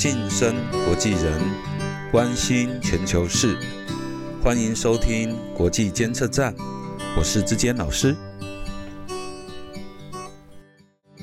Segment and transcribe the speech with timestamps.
[0.00, 0.56] 晋升
[0.86, 1.38] 国际人，
[2.10, 3.54] 关心全球事，
[4.42, 6.54] 欢迎收听国际监测站，
[7.18, 8.16] 我是志坚老师。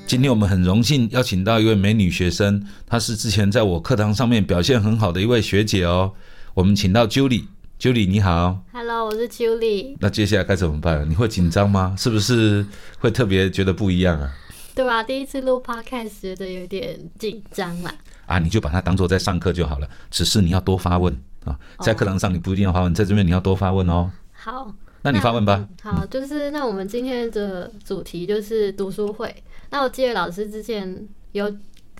[0.05, 6.13] 今天我们很荣幸邀请到一位美女学生，她是之前在我课堂上面表现很好的一位学姐哦。
[6.53, 8.59] 我们请到 Julie，Julie 你好。
[8.71, 11.09] Hello，我是 Julie，那接下来该怎么办？
[11.09, 11.95] 你会紧张吗？
[11.97, 12.63] 是不是
[12.99, 14.31] 会特别觉得不一样啊？
[14.75, 15.01] 对吧？
[15.01, 17.91] 第一次录 Podcast 觉得有点紧张啦。
[18.27, 19.89] 啊，你就把它当做在上课就好了。
[20.11, 21.11] 只是你要多发问
[21.45, 24.11] 啊，在课堂上你不一定要发问，在这边你要多发问哦。
[24.33, 25.67] 好，那你发问吧。
[25.83, 29.33] 嗯好，就是那我们今天的主题就是读书会。
[29.71, 31.51] 那我记得老师之前有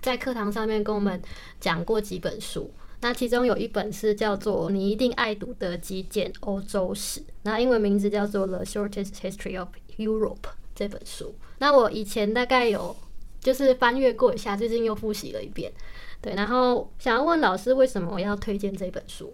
[0.02, 1.20] 在课堂上面跟我们
[1.60, 10.36] 讲过几本书，那其中有一本是叫做《你一定爱读的极简欧洲史》，那英文名字叫做《The Shortest History of Europe》
[10.76, 11.36] 这本书。
[11.60, 12.96] 那我以前大概有
[13.40, 15.72] 就是翻阅过一下，最近又复习了一遍。
[16.22, 19.34] 对，然后想要问老师，为什么我要推荐这本书？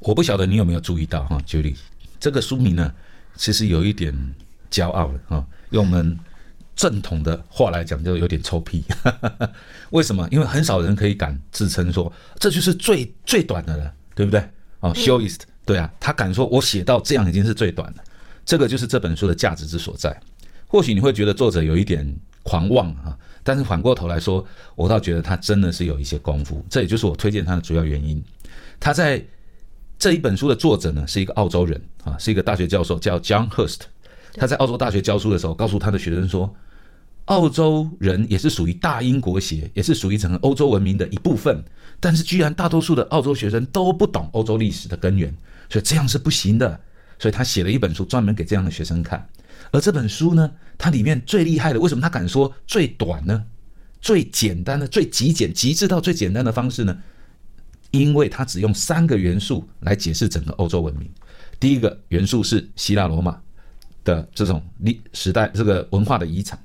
[0.00, 1.76] 我不晓得你有没有注意到哈，Julie，
[2.18, 2.92] 这个书名呢，
[3.34, 4.14] 其实有一点
[4.70, 6.18] 骄傲了哈，用我们
[6.76, 8.84] 正统的话来讲，就有点臭屁。
[9.90, 10.28] 为什么？
[10.30, 14.40] 因为很少人可以敢自称说这就是最最短的了，对不对？
[14.80, 18.04] 哦，shortest，对啊，他敢说我写到这样已经是最短了，
[18.44, 20.18] 这个就是这本书的价值之所在。
[20.66, 22.06] 或许你会觉得作者有一点
[22.42, 28.22] 狂妄啊，但是反过头来说，我倒觉得他真的是有一些功夫，这也就是我推荐他的主要原因。
[28.78, 29.22] 他在
[29.98, 33.80] 这一本书的作者呢，是一个澳洲人啊，是一个大学教授，叫 John Hurst。
[34.34, 36.54] 他在澳洲大学教书的时候，告诉他的学生说，
[37.26, 41.62] 澳洲人也是属于大英国协，也是属于整个欧洲文明的一部分。
[41.98, 45.30] 但是居然大多数的澳洲学生都不懂欧洲历史的根源，
[45.68, 46.80] 所以这样是不行的。
[47.18, 49.28] 所以他写了一本书专门给这样的学生看。
[49.72, 53.44] 而这本书呢，它里面最厉害的，为什么他敢说最短呢？
[54.00, 56.96] 最简单的、最极简、极致到最简单的方式呢？
[57.90, 61.10] 因为它只用三个元素来解释整个欧洲文明。
[61.58, 63.38] 第一个元素是希腊罗马
[64.04, 66.58] 的这种历时代这个文化的遗产，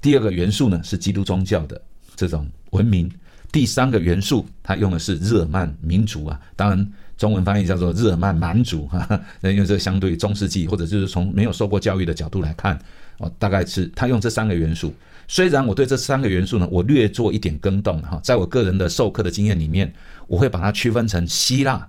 [0.00, 1.80] 第二个元素呢是基督宗教的
[2.16, 3.10] 这种文明，
[3.52, 9.06] 第三个元素它用的是日耳曼民族啊，当然中文翻译叫做日耳曼蛮族 哈，
[9.42, 12.78] 因为这相对中世纪或者就是从没有受过教育的角度来看，
[13.18, 14.90] 哦，大概是他用这三个元素。
[15.28, 19.92] 虽然我对这三个元素呢，我略做一点更动哈，在我个人的授课的经验里面，
[20.28, 21.86] 我会把它区分成希腊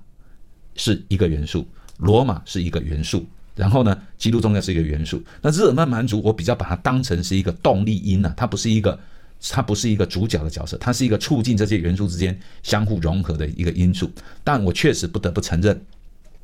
[0.75, 1.65] 是一个元素，
[1.99, 3.25] 罗马是一个元素，
[3.55, 5.23] 然后呢，基督宗教是一个元素。
[5.41, 8.99] 那日耳曼蛮族，我比较把它当成是一个动力因啊，它不是一个，
[9.49, 14.11] 它不是一个主角的角色，它是一个促进这些元素之间相互融合的一个因素。
[14.43, 15.81] 但我确实不得不承认，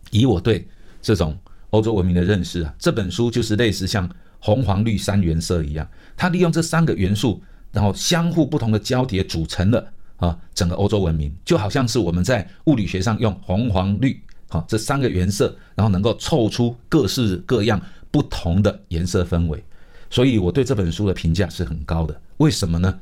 [0.10, 0.68] 以我对
[1.02, 1.38] 这种
[1.70, 4.10] 欧洲文明的认识啊，这本书就是类似像
[4.40, 7.42] 红黄绿三原色一样，它利用这三个元素，
[7.72, 14.20] 然后相互不同的交叠组成了啊整个欧洲文明，就好像是我们在物理学上用红黄绿
[14.50, 17.80] 好这三个颜色，然后能够凑出各式各样
[18.10, 19.64] 不同的颜色氛围。
[20.10, 22.20] 所以我对这本书的评价是很高的。
[22.38, 23.00] 为什么呢？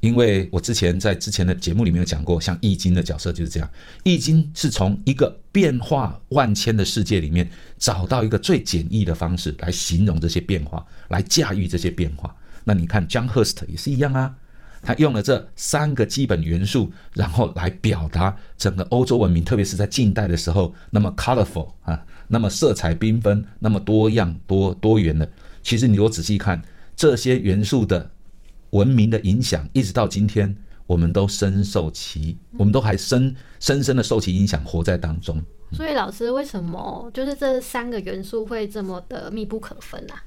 [0.00, 3.68] 因为我之前在之前的节目里面有讲过，像《易经》的角色就是这样，
[4.04, 12.32] 《易经》是从一个变化万千的世界里面找到一个最简易的方式来形容这些变化，来驾驭这些变化。
[12.62, 14.32] 那你看 John Hurst 也是一样啊，
[14.82, 25.28] 他用了这三个基本元素，然后来表达整个欧洲文明，特别是在近代的时候，那么 colorful 啊，那么色彩缤纷，那么多样多多元的。
[25.60, 26.62] 其实你如果仔细看
[26.94, 28.12] 这些元素的。
[28.70, 30.54] 文明的影响，一直到今天，
[30.86, 35.42] 我们都深受其，我们都还深深深的受其影响，活在当中。
[35.72, 40.22] 所以老师为什么就是这三个元素会这么的密不可分啊？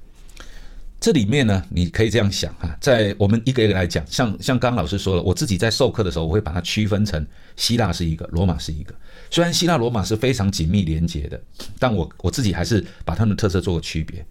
[0.99, 7.25] 这里面呢，你可以这样想哈，在我们一个一个来讲，像像刚刚老师说了，我自己在授课的时候，我会把它区分成
[7.55, 8.93] 希腊是一个，罗马是一个。
[9.31, 11.41] 虽然希腊罗马是非常紧密连接的，
[11.79, 14.23] 但我我自己还是把他们的特色做个区别。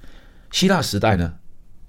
[0.52, 1.34] 希腊时代呢？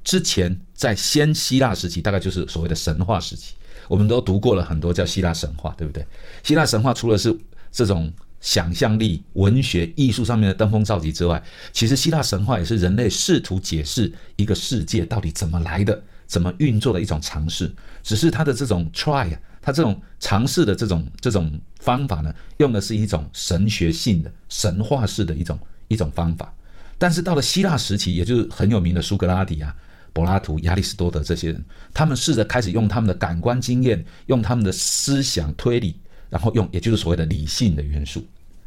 [0.03, 3.53] 之前在先希腊时期，大概就是所谓的神话时期，
[3.87, 6.05] 我们都读过了很多叫希腊神话，对不对？
[6.43, 7.37] 希腊神话除了是
[7.71, 17.71] 这种想象力、文学、艺术上面的登峰造极之外，其实希腊神话也是人类试图解释一个世界到底怎么来的、怎么运作的一种尝试。
[18.01, 26.51] 只是它的这种 try，它这种尝试的这种这种方法呢，用的是一种神学性的、神话式的一种一种方法。
[26.97, 29.75] 但是到了希腊时期，也就是很有名的苏格拉底啊。
[30.13, 35.95] 柏拉图、亚里士多德这些人，他们试着开始用他们的感官经验，用他们的思想推理，
[36.29, 38.25] 然后用也就是所谓的理性的元素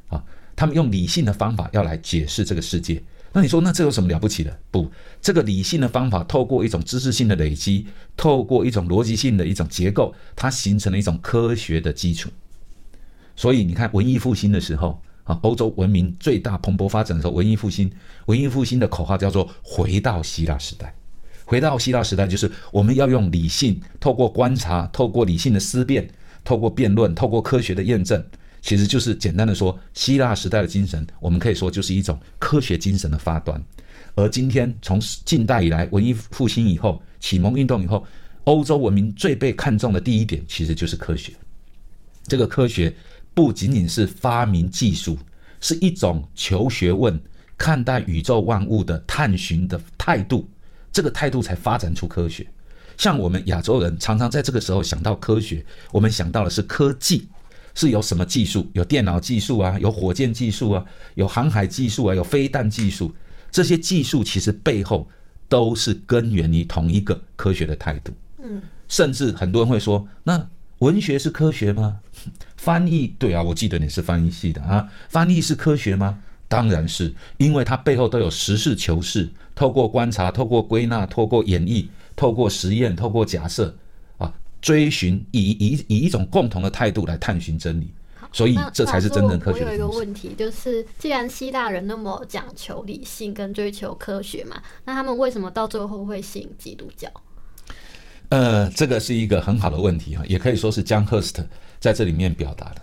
[0.08, 0.23] 啊，
[0.56, 3.02] 他们用理性的方法要来解释这个世界。
[3.37, 4.58] 那你说，那这有什么了不起的？
[4.70, 4.88] 不，
[5.20, 7.85] 这个理性的方法，透过一种知识性的累积，
[8.17, 12.31] 透过一种逻辑性的一种结构，它形成了一种科学的基础。
[13.35, 17.91] 所以你看，文艺复兴的时候啊，欧洲文明最大蓬勃发展的时候，文艺复兴，
[18.26, 20.94] 文艺复兴的口号叫做“回到希腊时代”。
[21.44, 26.08] 回到希腊时代，就是我们要用理性，透过观察，透过理性的思辨，
[26.43, 28.25] 透过辩论，透过科学的验证，
[28.62, 33.62] 其实就是简单的说，希腊时代的精神，我们可以说就是一种科学精神的发端。
[34.14, 38.06] 而今天从近代以来，文艺复兴以后，启蒙运动以后，
[38.44, 41.32] 欧洲文明最被看重的第一点，其实就是科学。
[42.26, 42.94] 这个科学。
[43.37, 45.19] 不仅仅是发明技术，
[45.61, 47.20] 是一种求学问、
[47.58, 50.49] 看待宇宙万物的探寻的态度。
[50.94, 52.46] 这个态度才发展出科学。
[52.96, 57.29] 像我们亚洲人常常在这个时候想到科学，我们想到的是科技，
[57.75, 58.67] 是有什么技术？
[58.73, 60.85] 有电脑技术啊，有火箭技术啊，
[61.17, 63.12] 有航海技术啊，有飞弹技术。
[63.50, 65.06] 这些技术其实背后
[65.49, 68.12] 都是根源于同一个科学的态度。
[68.43, 70.49] 嗯，甚至很多人会说，那。
[70.81, 72.00] 文学是科学吗？
[72.56, 74.87] 翻译对啊，我记得你是翻译系的啊。
[75.08, 76.19] 翻译是科学吗？
[76.49, 83.75] 当然是，因为它背后都有实事求是，透过观察，透过归纳，透过演绎，透过实验，透过假设
[84.19, 87.93] 啊，追寻以以以一种共同的态度来探寻真理。
[88.32, 89.62] 所以这才是真正科学。
[89.62, 97.08] 我有一个问题，就是既然希腊人那么讲求理性跟追求科学嘛，那他们为什么到最后会信基督教？
[98.31, 101.46] 呃，这个是一个很好的问题哈，也可以说是江赫斯特
[101.79, 102.82] 在这里面表达的。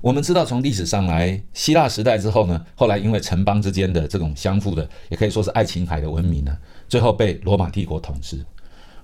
[0.00, 6.56] 我们知道，从历史上来，希腊时代之后呢，后来因为城邦之间的这种相互的，也可以说是爱琴海的文明呢，
[6.88, 8.44] 最后被罗马帝国统治。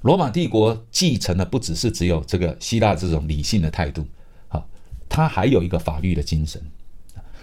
[0.03, 4.07] 罗马帝国继承的不只是只有这个希腊这种理性的态度，
[4.49, 4.67] 好，
[5.09, 6.63] 它还有一个法律的精神，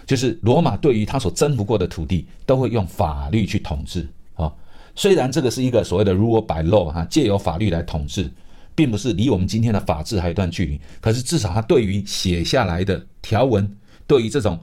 [0.04, 4.08] 就是罗马对于他所征服过的土地，都会用法律去统治。
[4.34, 4.52] 啊
[4.96, 8.30] 虽然这个是一个所谓的 rule by law 哈，借由法律来统治，
[8.74, 10.80] 并不是离我们今天的法治还有一段距离。
[11.00, 13.76] 可是至少它对于写下来的条文，
[14.06, 14.58] 对于这种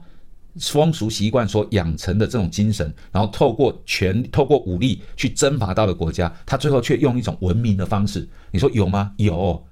[0.58, 8.28] 风俗习惯所养成的这种精神，然后透过权、透过武力去征伐到的国家，他最后却用一种文明的方式。
[8.50, 9.12] 你说有吗？
[9.16, 9.64] 有，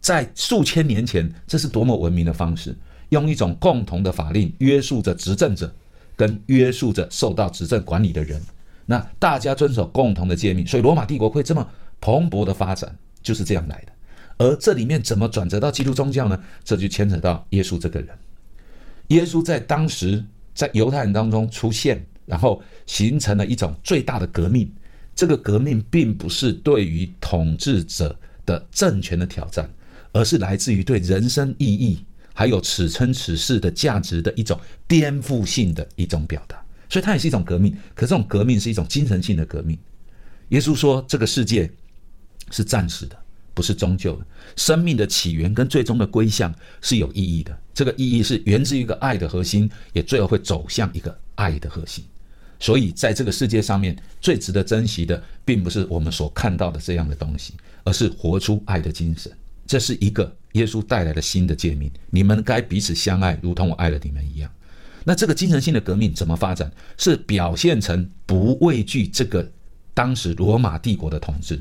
[0.00, 2.74] 在数千年前，这是多么文明的方式，
[3.10, 5.70] 用一种共同的法令约束着执政者，
[6.16, 8.40] 跟约束着受到执政管理的人。
[8.86, 11.66] 那大家遵守共同的诫命，所以罗马帝国会这么
[12.00, 13.92] 蓬勃的发展，就是这样来的。
[14.38, 16.42] 而这里面怎么转折到基督宗教呢？
[16.64, 18.08] 这就牵扯到耶稣这个人。
[19.08, 20.24] 耶稣在当时
[20.54, 24.72] 在犹太人当中出现，然后形成了一种最大的革命。
[25.14, 29.70] 这个革命并不是对于统治者的政权的挑战，
[30.12, 32.02] 而是来自于对人生意义
[32.32, 34.58] 还有此生此世的价值的一种
[34.88, 36.60] 颠覆性的一种表达。
[36.88, 39.78] 所以它也是一种革命，可这种革命是一种精神性的革命。
[40.48, 41.70] 耶稣说：“这个世界
[42.52, 43.16] 是暂时的，
[43.52, 44.26] 不是终究的。
[44.54, 47.58] 生命的起源跟最终的归向是有意义的。
[47.74, 52.04] 这个意义是源自于一个爱的核心，也最后会走向一个爱的核心。
[52.60, 59.32] 所以，在这个世界上面，最值得珍惜的，并不是我们所看到的这样的东西，而是活出爱的精神。
[59.66, 64.48] 这是一个耶稣带来的新的诫命：你们该彼此相爱，如同我爱了你们一样。”
[65.04, 66.70] 那这个精神性的革命怎么发展？
[66.96, 69.50] 是表现成不畏惧这个
[69.92, 71.60] 当时罗马帝国的统治，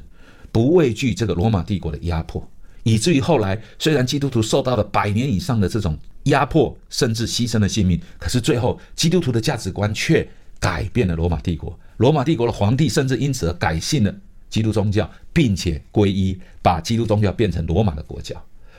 [0.51, 2.45] 不畏惧这个罗马帝国的压迫，
[2.83, 10.27] 以至于后来虽然基督徒受到了百年以上的这种压迫，甚至牺牲了性命，可是最后基督徒的价值观却
[10.59, 11.77] 改变了罗马帝国。
[11.97, 14.13] 罗马帝国的皇帝甚至因此而改信了
[14.49, 18.35] 基督宗教，并且皈依，把基督宗教变成罗马的国教。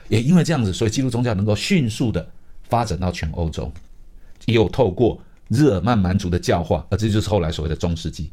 [0.09, 2.29] 也因为这样子，所以基督宗教能够迅速的
[2.69, 3.71] 发展到全欧洲。
[4.45, 8.29] 又透过日耳曼蛮族的教化，而这就是后来所谓的中世纪。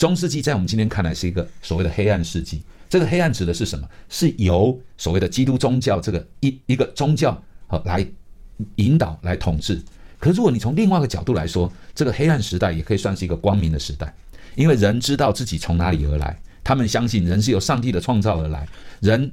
[0.00, 2.62] 中世纪在我们今天看来是一个所谓的黑暗世纪。
[2.88, 3.86] 这个黑暗指的是什么？
[4.08, 8.04] 是由所谓的基督宗教这个一一个宗教和来
[8.76, 9.78] 引导来统治。
[10.18, 14.10] 可如果你从另外一个角度来说，这个黑暗时代也可以算是一个光明的时代，
[14.54, 18.66] 因为人知道自己从哪里而来，他们相信人是由上帝的创造而来，
[19.00, 19.30] 人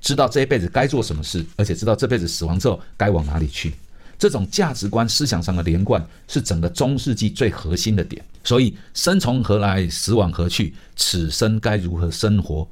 [0.00, 3.74] 知道这一辈子该做什么事，而且知道这辈子死亡之后该往哪里去。
[4.18, 8.24] 这种价值观、思想上的连贯是整个中世纪最核心的点。
[8.42, 12.68] 所以，生从何来，死往何去，此生该如何生活，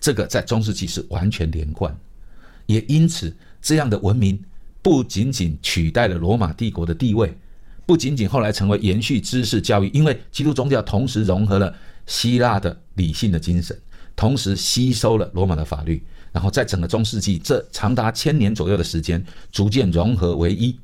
[0.00, 1.96] 这个在中世纪是完全连贯。
[2.66, 4.42] 也因此，这样的文明
[4.82, 7.36] 不仅仅取代了罗马帝国的地位，
[7.86, 11.74] 不仅仅后来成为延续知识教育，因为基督宗教同时融合了
[12.06, 13.78] 希腊的理性的精神，
[14.16, 16.02] 同时吸收了罗马的法律。
[16.32, 20.74] 然后在整个中世纪这长达千年左右的时间，逐渐融合为一，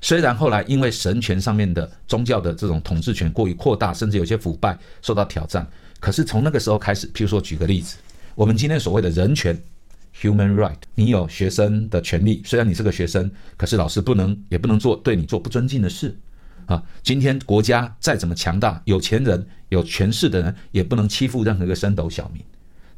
[0.00, 5.66] 虽然后来因为神权上面的宗教的这种统治权过于扩大，甚至有些腐败受到挑战，
[6.00, 7.96] 可是从那个时候开始，譬如说举个例子，
[8.34, 9.58] 我们今天所谓的人权
[10.20, 16.16] （human right），你有学生的权利，虽然你是个学生，可是老师不能也不能做对你做不尊敬的事
[16.66, 16.82] 啊。
[17.02, 22.42] 今天国家再怎么强大，有钱人有权势的人也不能欺负任何一个升斗小民。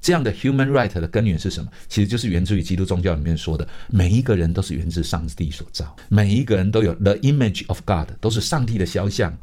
[0.00, 1.68] 这样的 human right 的根源是什么？
[1.88, 9.36] 其实就是源自于基督宗教里面说的，每一个人都是源自上帝所造，每一个人都有 the image of God，都是上帝的肖像，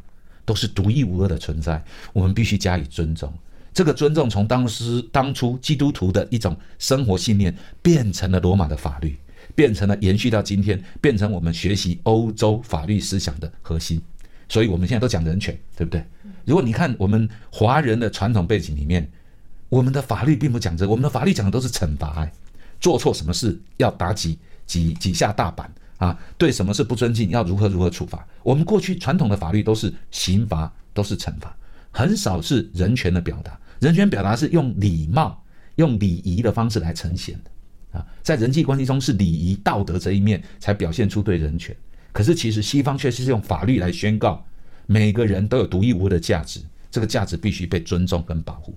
[0.46, 1.84] 都是独一无二的存在。
[2.14, 3.34] 我们必须加以尊重。
[3.74, 9.18] 这个尊重从当时当初基督徒的一种生活信念，变成了罗马的法律，
[9.56, 14.02] 变成了延续到今天，变成我们学习欧洲法律思想的核心。
[14.48, 16.06] 所以我们现在都讲人权，对不对？
[16.46, 19.12] 如果你看我们华人的传统背景里面。
[19.74, 22.32] 我们的法律并不讲这，我们的法律讲的都是惩罚，哎，
[22.80, 24.38] 做错什么事要打几
[24.68, 28.24] 几几下大板啊，对什么事不尊敬要如何如何处罚。
[28.44, 31.58] 我们过去传统的法律都是刑罚，都是惩罚，
[31.90, 33.60] 很少是人权的表达。
[33.80, 35.44] 人权表达是用礼貌、
[35.78, 41.76] 用礼仪的方式来呈现的啊，在人际关系中是礼仪道德这一面才表现出对人权。
[42.12, 44.46] 可是其实西方却是用法律来宣告，
[44.86, 46.62] 每个人都有独一无二的价值，
[46.92, 48.72] 这个价值必须被尊重跟保护。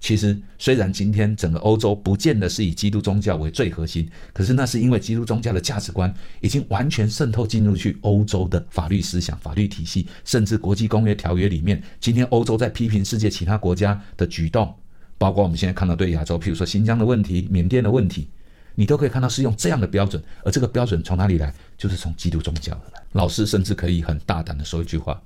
[0.00, 11.82] 其实，虽然今天整个欧洲不见得是以基督宗教为最核心，可是那是因为基督宗教的价值观已经完全渗透进入去欧洲的法律思想、法律体系，甚至国际公约条约里面。
[12.00, 14.74] 今天欧洲在批评世界其他国家的举动，
[15.18, 18.26] 包括我们现在看到对亚洲，譬如说新疆的问题、缅甸的问题，
[18.74, 20.22] 你都可以看到是用这样的标准。
[20.42, 21.54] 而这个标准从哪里来？
[21.76, 23.02] 就是从基督宗教而来。
[23.12, 25.20] 老师甚至可以很大胆的说一句话：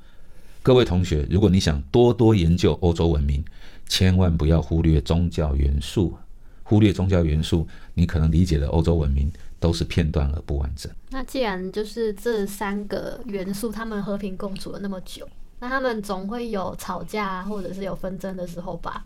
[0.64, 3.44] 各位同学，如果你想多多研究欧洲文明，
[3.87, 6.16] 千万不要忽略宗教元素，
[6.62, 9.30] 忽略宗教元素，你可能理解的欧洲文明
[9.61, 10.90] 都是片段而不完整。
[11.11, 15.28] 那既然就是这三个元素，他们和平共处了那么久，
[15.61, 19.04] 那他们总会有吵架或者是有纷争的时候吧？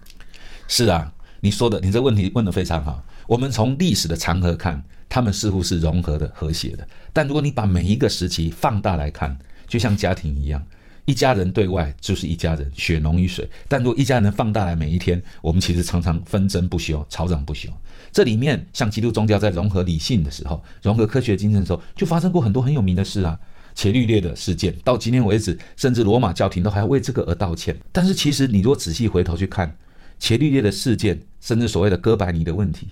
[0.68, 3.02] 是啊，你说的，你这问题问得非常好。
[3.26, 6.86] 我们从历史的长河看，他们似乎是融合的、和谐的。
[7.12, 9.36] 但如果你把每一个时期放大来看，
[9.66, 10.64] 就像家庭一样。
[11.08, 13.48] 一家人对外就是一家人，血浓于水。
[13.66, 17.66] 但如果一家人放大来每一天，我们其实常常纷争不休，吵嚷不休。
[18.12, 23.40] 这里面像基督宗教在融合理性的时候，融合科学精神的时候，就发生过很多很有名的事啊。
[23.74, 27.74] 伽利略的事件，到今天为止，甚至罗马教廷都还要为这个而道歉。
[27.90, 29.74] 但是其实你若仔细回头去看
[30.18, 32.88] 伽利略的事件，甚至所谓的哥白尼的问题，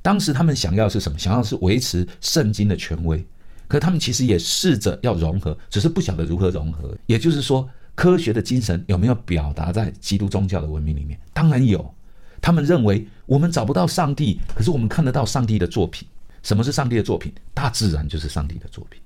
[0.00, 1.18] 当时他们想要是什么？
[1.18, 3.22] 想要是维持圣经的权威。
[3.68, 6.96] 可他们其实也试着要融合，只是不晓得如何融合。
[7.06, 11.20] 也就是说，科学的精神有没有表达在基督宗教的文明里面？
[11.32, 11.94] 当然有。
[12.40, 16.06] 他们认为我们找不到上帝，可是我们看得到上帝的作品。
[16.44, 17.32] 什么是上帝的作品？
[17.52, 19.00] 大自然就是上帝的作品。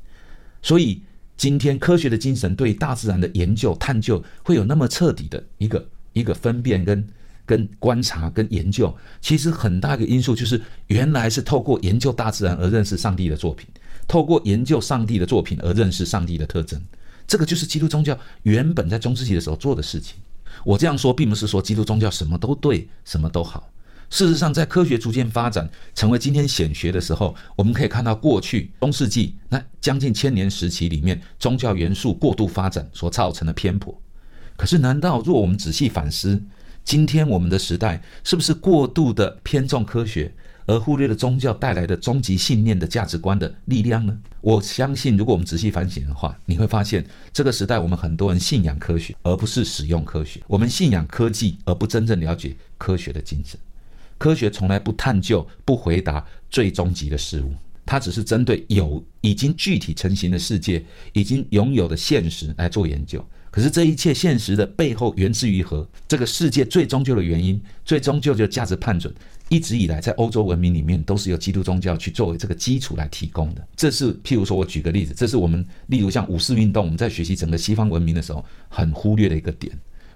[0.61, 1.01] 所以
[1.37, 7.09] 今天科学的精神对大自然的研究探究会有那么彻底的一个一个分辨跟
[7.47, 13.67] 跟观察跟研究，其实很大一个因素就是原来是透过研究大自然而认识上帝的作品。
[14.07, 16.81] 透过研究上帝的作品而认识上帝的特征，
[17.27, 20.17] 这个就是基督宗教原本在中世纪的时候做的事情。
[20.65, 23.69] 我这样说，并不是说基督宗教什么都对，什么都好。
[24.11, 33.99] 事实上，在科学逐渐发展成为今天显学的时候，我们可以看到过去中世纪那将近千年时期里面宗教元素过度发展所造成的偏颇。
[34.55, 36.43] 可是，难道若我们仔细反思，
[36.85, 40.35] 今天我们的时代是不是过度的偏重科学？
[40.67, 44.17] 而忽略了宗教带来的终极信念的价值观的力量呢？
[44.41, 53.59] 我相信，如果我们仔细反省的话，你会发现，这个时代我们很多人信仰科学，而不是使用科学；我们信仰科技，而不真正了解科学的精神。
[54.19, 57.53] 科学从来不探究、不回答最终极的事物，
[57.85, 63.25] 它只是针对有已经具体成型的世界、已经拥有的现实来做研究。
[63.51, 65.87] 可是这一切现实的背后源自于何？
[66.09, 69.13] 这个世界最终究的原因，最终究的价值判准。
[69.53, 73.63] 一直以来，在欧洲文明里面，都是由基督宗教去作为这个基础来提供的。
[73.77, 79.71] 这是譬如说，我举个例子，这是我们例如像五四运动，我们在学习整个西方文明的时候，很忽略的一个点。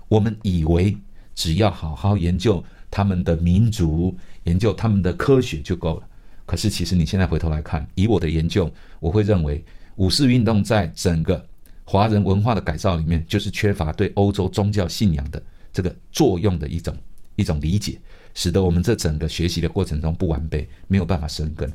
[0.09, 0.97] 我们以为
[1.35, 6.09] 只要好好研究他们的民族，研究他们的科学就够了。
[6.47, 9.62] 可是，其实你现在回头来看，以我的研究，我会认为
[9.97, 11.47] 五四运动在整个
[11.85, 15.43] 华人文化的改造里面，就是缺乏对欧洲宗教信仰的
[15.75, 16.97] 这个作用的一种
[17.37, 17.99] 一种理解。
[18.35, 21.73] 使得我们这整个学习的过程中不完备，没有办法生根。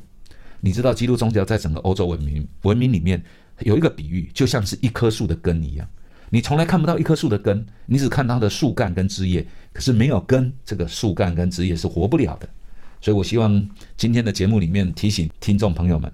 [0.60, 3.20] 你知道，基督宗教在整个欧洲文明文明里面
[3.60, 5.88] 有一个比喻，就像是一棵树的根一样。
[6.30, 12.48] 你从来看不到一棵树的根，你只看到它的树干跟枝叶，可是没有根，这个树干跟枝叶是活不了的。
[13.00, 16.10] 所以我希望今天的节目里面提醒听众朋友们，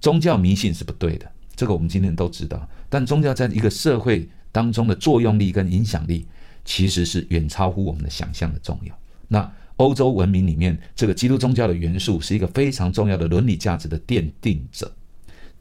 [0.00, 1.28] 宗教迷信是不对的。
[1.56, 2.66] 这个我们今天都知道。
[2.88, 6.26] 但宗教在一个社会当中的作用力跟影响力，
[6.64, 8.98] 其实是远超乎我们的想象的重要。
[9.28, 14.92] 那欧洲文明里面，这个基督宗教的元素是一个非常重要的伦理价值的奠定者，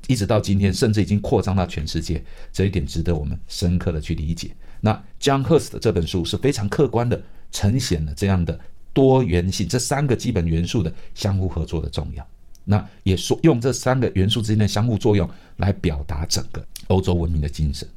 [0.08, 2.22] 一直到今天，甚至已经扩张到全世界。
[2.52, 4.52] 这一点值得我们深刻的去理解。
[4.82, 4.92] 那
[5.22, 8.60] John Hurst 这本书是非常客观的呈现了这样的
[8.94, 12.28] 多元性，这三个基本元素的相互合作的重要。
[12.66, 17.88] 那也说用这三个元素之间的相互作用来表达整个欧洲文明的精神。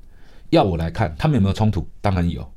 [0.51, 1.87] 要我来看，他们有没有冲突？
[2.01, 2.52] 当然有。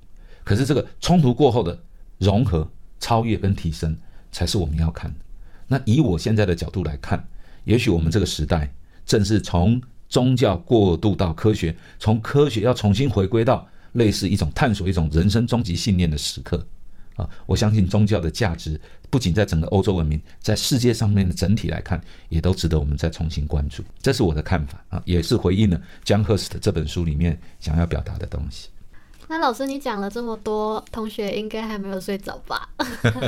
[0.45, 1.77] 可是这个冲突过后的
[2.19, 2.65] 融合。
[2.97, 3.95] 超越跟提升
[4.31, 5.19] 才是我们要看的。
[5.67, 7.23] 那以我现在的角度来看，
[7.65, 8.73] 也许我们这个时代
[9.05, 16.65] 正是从宗教过渡到科学，从科学要重新回归到类似一种探索一种人生终极信念的时刻
[17.15, 17.29] 啊！
[17.45, 23.83] 我相信宗教的价值不仅在整个欧洲文明，在世界上面的整体来看，也都值得我们再重新关注。
[24.01, 28.69] 这是我的看法啊，也是回应了江赫斯的这本书里面想要表达的东西。
[29.27, 32.69] 那老师，你讲了这么多，同学应该还没有睡着吧？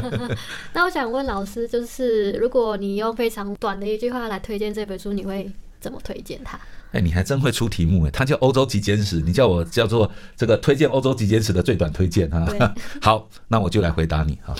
[0.73, 6.59] 那我想问老师，就是如果你用非常短的一句话来推荐这本书，你会怎么推荐它？
[6.91, 8.11] 哎，你还真会出题目哎！
[8.11, 12.47] 它叫《欧洲极简史》，你叫我叫做这个推荐《欧洲极简史》的最短推荐啊。
[13.01, 14.55] 好，那我就来回答你哈。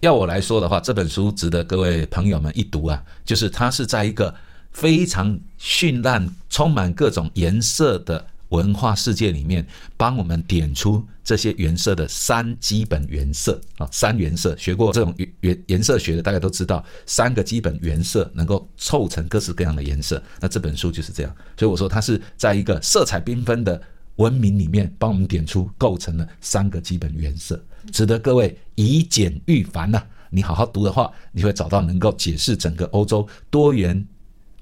[0.00, 4.34] 要我来说的话，这本书值得各位朋友们一读啊，就是它是在一个
[4.72, 8.26] 非常绚烂、充满各种颜色的。
[8.52, 9.66] 文化世界里面，
[9.96, 20.22] 帮我们点出这些原色的三基本原色啊，三原色学过这种原原颜色学的，大家都知道，三个基本原色能够凑成各式各样的颜色。
[20.38, 23.80] 那这本书就是这样，所以我说它是在一个色彩缤纷的
[24.16, 27.58] 文明里面，帮我们点出构成了三个基本原色，
[27.90, 30.02] 值得各位以简驭繁呐。
[30.28, 34.06] 你好好读的话，你会找到能够解释整个欧洲多元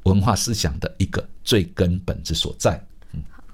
[0.04, 2.80] 文化思想的一个最根本之所在。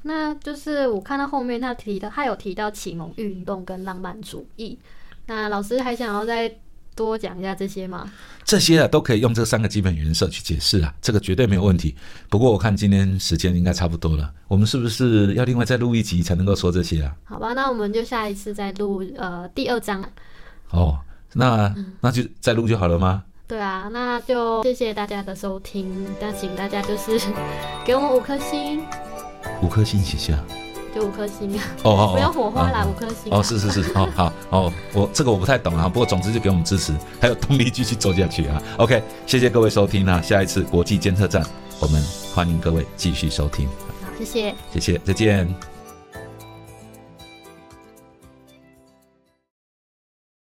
[0.06, 4.78] 那就是我看到后面他提到，他有提到启蒙运动跟浪漫主义。
[5.26, 6.50] 那老师还想要再
[6.94, 8.10] 多讲一下这些吗？
[8.44, 11.94] 这些啊都可以用这三个基本原则去解释啊，这个绝对没有问题。
[12.30, 17.14] 不过我看今天时间应该差不多了，我们是不是要另外再录一集才能够说这些啊？
[17.24, 20.02] 好吧，那我们就下一次再录呃第二章。
[20.70, 20.98] 哦，
[21.34, 23.24] 那那就再录就好了吗？
[23.48, 27.20] 对啊，那就谢谢大家的收听，那请大家就是
[27.84, 28.80] 给我们五颗星。
[29.62, 30.38] 五颗星写下，
[30.94, 31.62] 就五颗星啊！
[31.82, 33.32] 哦哦，不要火花啦，五颗星。
[33.32, 38.62] 哦，是是是，哦好哦，我这个我不太懂啊，不过总之就给我们支持，还有动力继续走下去啊。
[38.78, 41.44] OK，谢谢各位收听啊，下一次国际监测站，
[41.80, 42.02] 我们
[42.34, 43.66] 欢迎各位继续收听。
[44.02, 45.75] 好，谢谢，谢谢，再见。